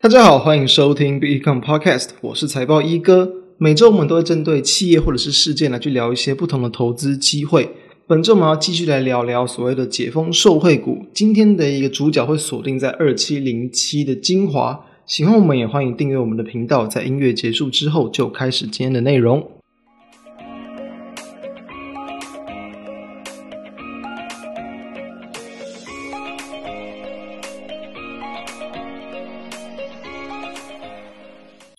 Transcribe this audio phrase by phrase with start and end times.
[0.00, 3.32] 大家好，欢迎收听 Become Podcast，我是财报一哥。
[3.58, 7.68] 每周我们都会针对企业或者是事件来去聊一些不同的投资机会。
[8.06, 11.04] 本周我们要继续来聊聊所谓的解封受惠股。
[11.12, 14.86] 今天的一个主角会锁定在二七零七的精华。
[15.04, 16.86] 喜欢我们也欢迎订阅我们的频道。
[16.86, 19.50] 在音乐结束之后，就开始今天的内容。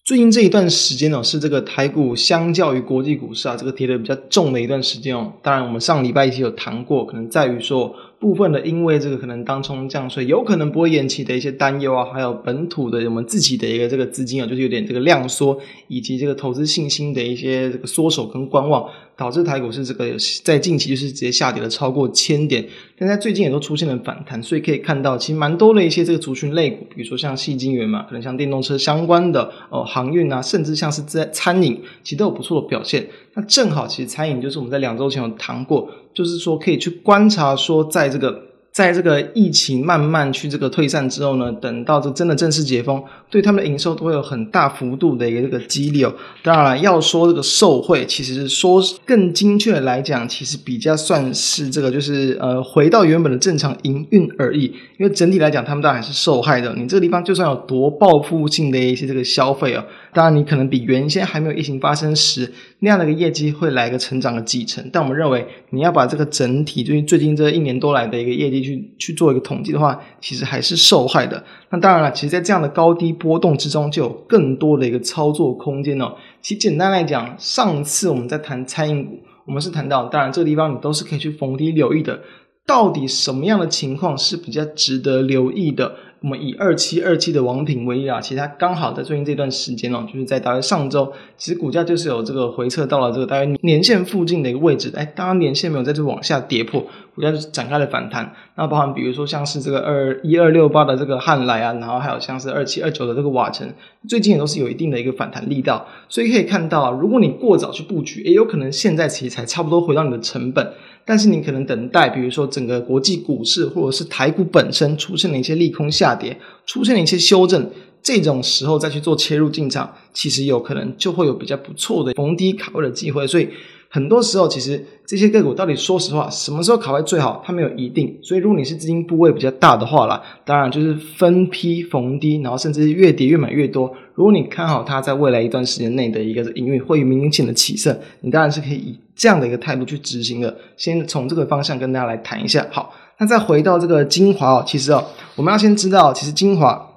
[0.09, 5.31] 最近这一段时间呢，是这个台股相较于国际股市啊，这个跌得比较重的一段时间哦。
[5.43, 7.95] 当然，我们上礼拜一期有谈过，可能在于说。
[8.19, 20.05] 部分的，因为这个可能当冲降税有可能不会延期的一些担忧啊，还有本土的我们自己的一个这个资金啊，就是有点这个量缩，以及这个投资信心的一些这个缩手跟观望，导致台股是这个
[20.45, 22.65] 在近期就是直接下跌了超过千点，
[22.97, 33.05] 但在最近也都出现了反弹，所以可以看到其实蛮多的一些这个族群类股，比如说像细晶圆嘛，可能像电动车相关的哦，航运啊，甚至像是在餐饮，其实都有不错的表现。
[33.33, 35.91] 那正好，其实餐饮就是我们在两周前有谈过。
[36.13, 38.48] 就是说，可以去观察说，在这个。
[38.79, 46.15] 在这个疫情慢慢去这个退散之后呢，等到这真的正式解封，对他们的营收都会有很大幅度的一个这个激励哦。
[46.41, 54.73] 当然了，要说这个受惠，其实说更精确的来讲，其实比较算是这个就是呃回到原本的正常营运而已。
[54.97, 56.73] 因为整体来讲，他们当然还是受害的。
[56.77, 59.83] 你这个地方就算有多报复性的一些这个消费哦，
[60.13, 62.49] 当然你可能比原先还没有疫情发生时
[62.79, 64.89] 那样的一个业绩会来一个成长的几成。
[64.93, 68.68] 但我们认为，你要把这个整体就是最近这一年多来的一个业绩。
[68.69, 71.43] 去去做一个统计的话，其实还是受害的。
[71.69, 76.15] 那当然了，其实，在这样的高低波动之中，就有更多的一个操作空间哦。
[76.41, 82.21] 其实简单来讲，上次我们在谈餐饮股，我们是谈到，当然这个地方你都是可以去逢低留意的。
[82.65, 85.95] 到底什么样的情况是比较值得留意的？
[86.21, 94.91] 我们以二七二七的王品为例啊，其实它刚好在最近这段时间哦，就是在大约上周，其实股价就是有这个回撤到了这个大约年线附近的一个位置。
[94.95, 96.85] 哎，当然年线没有在这往下跌破，
[97.15, 98.33] 股价就展开了反弹。
[98.55, 103.71] 那包含比如说像是这个二一二六八的这个汉来啊，然后还有像是二七二九的这个瓦城，
[104.07, 105.87] 最近也都是有一定的一个反弹力道。
[106.09, 110.73] 所以可以看到啊，如果你过早去布局，也有可能现在其实才差不多回到你的成本。
[111.05, 117.69] 但是你可能等待，比如说整个国际股市或者是台股本身出现了一些利空下下跌，出现了一些修正，
[118.01, 123.49] 这种时候再去做切入进场，其实有可能就会有比较不错的逢低卡位的机会，所以。
[123.91, 128.19] 很多时候，其实这些个股到底说实话，什么时候卡位最好，它没有一定。
[128.21, 133.91] 所以，如果你是资金部位比较大的话啦，当然就是分批逢低，然后甚至越跌越买越多。
[134.13, 140.55] 如果你看好它在未来一段时间内的一个营运会明显的起色，你当然是可以以这样的一个态度去执行的。
[140.77, 142.67] 先从这个方向跟大家来谈一下。
[142.69, 146.87] 好，那再回到这个精华哦，其实哦，我们要先知道，其实精华。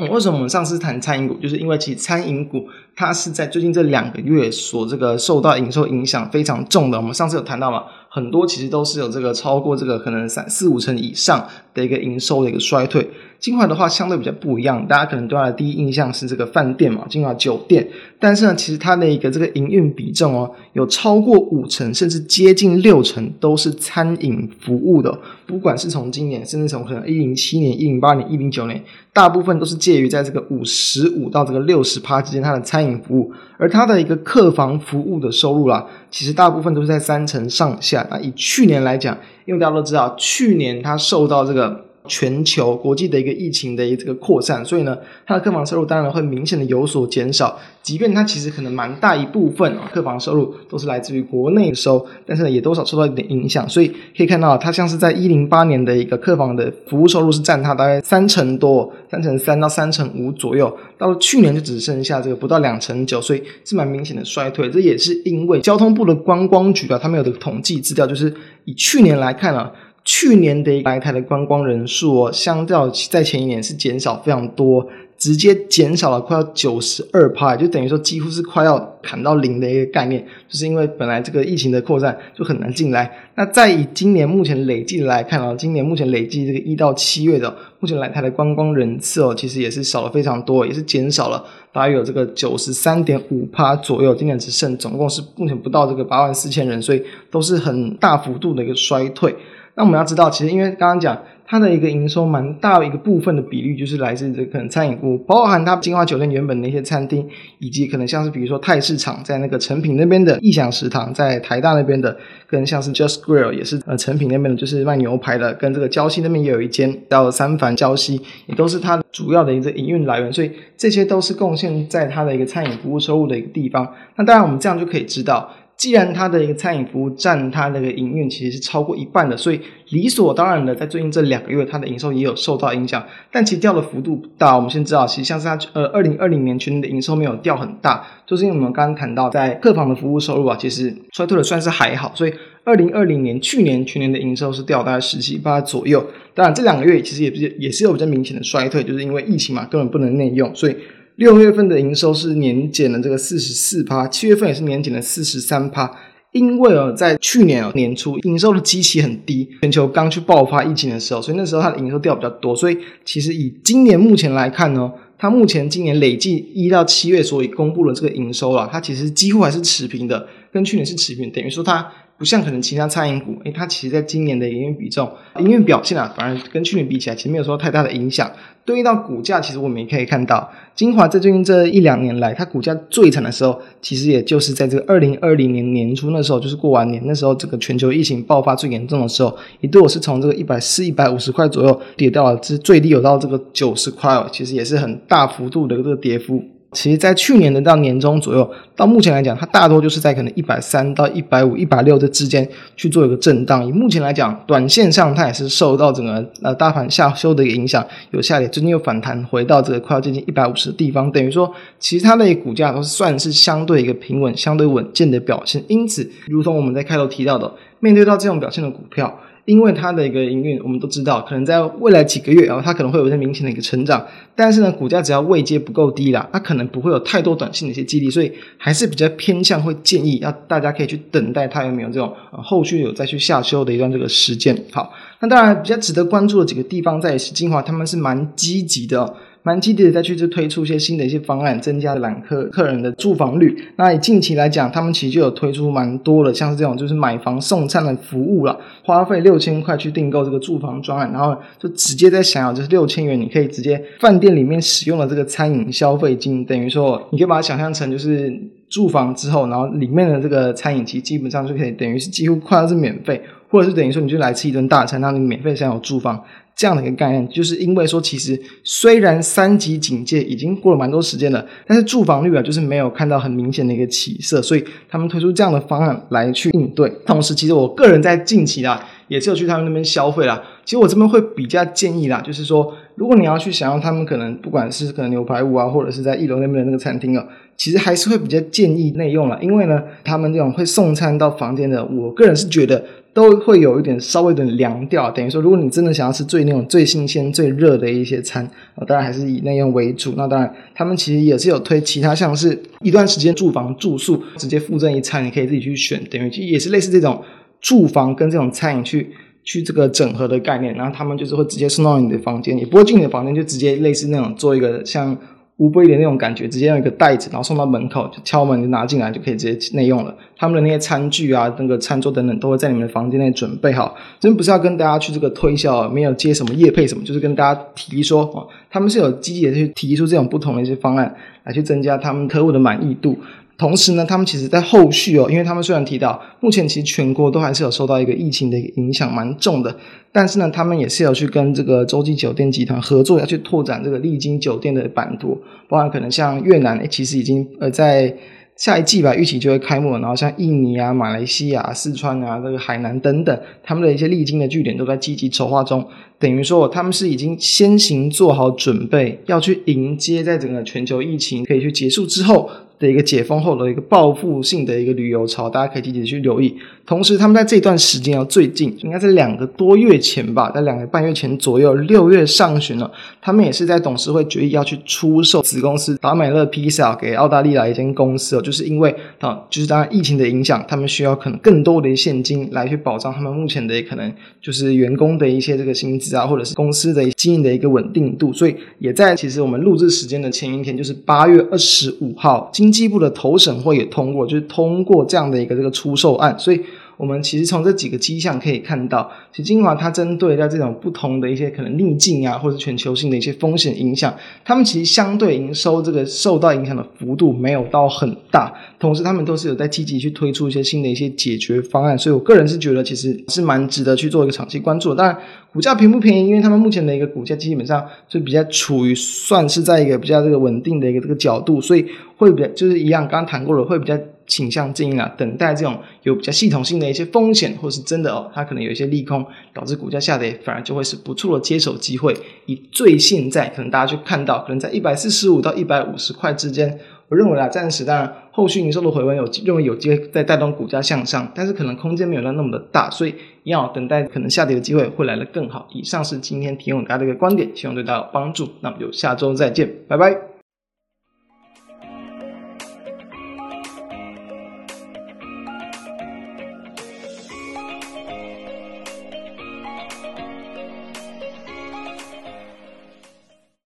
[0.00, 2.66] 嗯，为什么我们上次谈餐饮股，就是因为其实餐饮股
[2.96, 6.98] 它是在最近这两个月所这个受到营收影响非常重的。
[6.98, 13.08] 我们上次有谈到嘛，很多其实都是有这个超过这个可能三四五成以上的一个营收的一个衰退。
[13.44, 17.86] 金华的话相对比较不一样，大家可能对它的第一印象是这个饭店嘛，金华酒店。
[18.18, 25.18] 但是呢，其实它的一个这个营运比重哦，有超过五成，甚至接近六成都是餐饮服务的。
[25.44, 33.30] 不管是从今年，甚至从可能一零七年、一零八年、一零九年，大部分都是介于在这个五十五到这个六十趴之间，它的餐饮服务。
[33.58, 38.06] 而它的一个客房服务的收入啦，其实大部分都是在三成上下。
[38.10, 41.84] 那以去年来讲，因为大家都知道，去年它受到这个。
[42.06, 47.58] 全球国际的一个疫情的一个扩散，所以呢，它的客房收入当然会明显的有所减少。
[47.82, 53.66] 即便它其实可能蛮大一部分啊客房收入都是来自于国内收，但是呢，也多少受到一点影响。
[53.66, 64.68] 所以可以看到，它像是在一零八年的一个客房的服务收入是占它大概三成多，三成三到三成五左右，到了去年就只剩下这个不到两成九，所以是蛮明显的衰退。
[64.68, 68.34] 这也是因为交通部的观光局啊，他们有的统计资料，就是
[68.66, 69.72] 以去年来看啊。
[70.04, 83.10] 去年的来台的观光人数哦，相较在前一年是减少非常多，直接减少了快要九十二趴，就等于说几乎是快要砍到零的一个概念，就是因为本来这个疫情的扩散就很难进来。
[83.36, 91.42] 那再以今年目前累计来看啊，今年目前累计这个一到七月的目前来台的观光人次哦，其实也是少了非常多，也是减少了
[91.72, 99.34] 大约有这个九十三点五趴左右，今年只剩总共是目前不到这个八万四千人，所以都是很大幅度的一个衰退。
[99.76, 107.28] 那我们要知道，其实因为刚刚讲它的一个营收蛮大的一个部分的比率，就是来自这可能餐饮服务，包含它金华酒店原本的一些餐厅，
[107.58, 112.16] 以及可能像是比如说泰市场在那个诚品那边的义享食堂，在台大那边的，
[112.48, 123.92] 跟像是 Just Grill 也是呃诚品那边的，就是卖牛排的，跟这个礁溪那边也有一间叫三凡礁溪，也都是它主要的一个营运来源，所以这些都是贡献在它的一个餐饮服务收入的一个地方。
[124.14, 125.50] 那当然我们这样就可以知道。
[125.76, 129.60] 既然它的一个餐饮服务占它那个营运其实是超过一半的，所以
[129.90, 133.04] 理所当然的，在最近这两个月，它的营收也有受到影响。
[133.32, 134.54] 但其实掉的幅度不大。
[134.56, 142.12] 我们先知道，其实像是它呃二零二零年全年的营收没有掉很大，就是因为我们刚刚谈到，在客房的服务收入啊，其实衰退的算是还好。
[142.14, 142.32] 所以
[142.64, 146.06] 二零二零年去年全年的营收是掉大概十七八左右。
[146.34, 150.76] 当然这两个月其实也是也是有比较明显的衰退，就是因为疫情嘛，根本不能内用，所以。
[151.16, 155.90] 六月份的营收是年减了这个四十四趴，七月份也是年减了四十三趴。
[156.32, 162.56] 因为哦，在去年哦年初营收的基期很低，全球刚去爆发疫情的时候，所以那时候它的营收掉比较多。
[162.56, 171.88] 所以其实以今年目前来看呢，它目前今年累计一到七月所以公布的这个营收啊，它其实几乎还是持平的，跟去年是持平，等于说它。
[172.16, 178.30] 不像可能其他餐饮股，诶，它其实在今年的营运比重、营运表现啊，反而跟去年比起来，其实没有说太大的影响。
[178.64, 196.42] 对应到股价，其实我们也可以看到，精华在最近这一两年来，它股价最惨的时候，其实也就是在这个二零二零年年初那时候，就是过完年那时候，这个全球疫情爆发最严重的时候，一度我是从这个一百四、一百五十块左右跌到了，这最低有到这个九十块哦，其实也是很大幅度的这个跌幅。
[196.74, 203.66] 其实，在去年的到年中左右，到目前来讲，它大多就是在可能一百三到一百五、一百六这之间去做一个震荡。
[203.66, 215.64] 以目前来讲，短线上它也是受到整个呃大盘下修的一个影响，有下跌，最近又反弹回到这个快要接近一百五十的地方，等于说，其实它的股价都是算是相对一个平稳、相对稳健的表现。
[215.68, 219.18] 因此，如同我们在开头提到的，面对到这种表现的股票。
[219.46, 234.56] 因为它的一个营运，我们都知道，可能在未来几个月，啊它可能会有一些明显的一个成长，但是呢，股价只要位阶不够低啦，它可能不会有太多短线的一些激励，所以还是比较偏向会建议要大家可以去等待它有没有这种后续有再去下修的一段这个时间。
[234.72, 239.14] 好，那当然比较值得关注的几个地方在于是精华，他们是蛮积极的。
[239.44, 243.54] 蛮积极的再去就推出一些新的一些方案，增加揽客客人的住房率。
[243.76, 258.32] 那以近期来讲，他们其实就有推出蛮多的，像是这种就是买房送餐的服务了，花费六千块去订购这个住房专案，然后就直接在享有就是六千元，你可以直接饭店里面使用的这个餐饮消费金，等于说你可以把它想象成就是
[258.70, 263.20] 住房之后，然后里面的这个餐饮其实基本上就可以等于是几乎快要是免费，
[263.54, 266.20] 或者是等于说你就来吃一顿大餐，让你免费享有住房。
[266.56, 276.88] 这样的一个概念，就是因为说，其实虽然三级警戒已经过了蛮多时间了，但是住房率啊，就是没有看到很明显的一个起色，所以他们推出这样的方案来去应对。
[277.06, 280.42] 同时，其实我个人在近期啊，也是有去他们那边消费啦。
[280.64, 287.26] 其实我这边会比较建议啦，就是说，如果你要去享用他们可能不管是可能牛排屋啊，或者是在一楼那边的那个餐厅啊，
[287.56, 292.84] 其实还是会比较建议内用了，因为呢，他们这种会送餐到房间的，我个人是觉得。
[293.14, 300.12] 都会有一点稍微的凉掉，等于说，如果你真的想要吃最那种最新鲜、最热的一些餐，啊，当然还是以那样为主。
[300.16, 307.22] 那当然，他们其实也是有推其他，像是一段时间住房住宿直接附赠一餐，你可以自己去选，等于也是类似这种
[307.60, 309.10] 住房跟这种餐饮去
[309.44, 310.74] 去这个整合的概念。
[310.74, 315.16] 然后他们就是会直接送到你的房间，也不会进你的房间，就直接类似那种做一个像。
[315.56, 320.12] 无不一点那种感觉，直接用一个袋子，然后送到门口，就敲门就拿进来，就可以直接内用了。
[320.36, 323.96] 他们的那些餐具啊，那个餐桌等等，都会在你们的房间内准备好。
[324.18, 331.14] 真不是要跟大家去这个推销，没有接什么业配什么，就是跟大家提说，哦，他们是有积极的去提出这种不同的一些方案，
[331.44, 333.16] 来去增加他们客户的满意度。
[333.56, 339.76] 同时呢，他们其实在后续哦，因为他们虽然提到目前其实全国都还是有受到一个疫情的影响蛮重的，
[340.12, 348.14] 但是呢，他们也是有去跟这个洲际酒店集团合作，要去拓展这个丽晶酒店的版图，包含可能像越南，其实已经呃在
[348.56, 355.84] 下一季吧，预期就会开幕，然后像印尼啊、马来西亚、四川啊、这个海南等等，他们的一些丽晶的据点都在积极筹划中，
[356.18, 362.50] 等于说他们是已经先行做好准备，要去迎接在整个全球疫情可以去结束之后。
[362.76, 366.54] 的一个解封后的一个报复性的一个旅游潮，大家可以积极的去留意。
[366.84, 372.90] 同时，他们在这段时间啊，最近应该是两个多月前吧，在两个半月前左右，六月上旬了，
[373.22, 392.50] 他们也是在董事会决议要去出售子公司达美乐披萨给澳大利亚一间公司哦，就是因为啊，就是当然疫情的影响，他们需要可能更多的现金来去保障他们目前的可能就是员工的一些这个薪资啊，或者是公司的经营的一个稳定度，所以也在其实我们录制时间的前一天，就是八月二十五号。
[392.52, 396.60] 经济部的投审会也通过，就是通过这样的一个这个出售案，所以
[396.96, 414.96] 我们其实从这几个迹象可以看到，其实精华它针对在这种不同的一些可能逆境啊，或者全球性的一些风险影响，他们其实相对营收这个受到影响的幅度没有到很大，同时他们都是有在积极去推出一些新的一些解决方案，所以我个人是觉得其实是蛮值得去做一个长期关注的。
[414.96, 415.16] 当然，
[415.52, 421.84] 股价便不便宜，因为他们目前的一个股价基本上就比较处于算是在一个比较这个稳定的一个这个角度，所以
[422.24, 423.98] 会比较就是一样刚谈过了，会比较。
[424.26, 432.16] 倾向建议啊，等待这种有比较系统性的一些风险，或是真的哦，它可能有一些利空导致股价下跌，反而就会是不错的接手机会。
[432.46, 436.78] 以最现在可能大家去看到，可能在一百四十五到一百五十块之间，
[437.10, 445.68] 我认为啊，暂时当然后续营收的回温有认为有机会再带动股价向上，但是可能空间没有那那么的大，所以要等待可能下跌的机会会来的更好。
[445.74, 448.48] 以上是今天提供大家的一个观点，希望对大家有帮助。
[448.62, 450.33] 那我们就下周再见，拜拜。